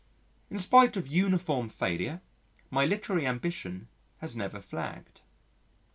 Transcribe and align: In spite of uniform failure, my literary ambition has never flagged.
In 0.49 0.57
spite 0.57 0.97
of 0.97 1.07
uniform 1.09 1.69
failure, 1.69 2.21
my 2.71 2.85
literary 2.87 3.27
ambition 3.27 3.87
has 4.17 4.35
never 4.35 4.59
flagged. 4.59 5.21